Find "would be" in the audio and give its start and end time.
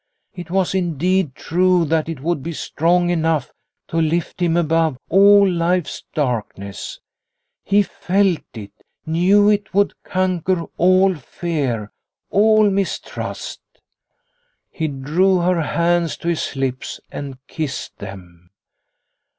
2.21-2.53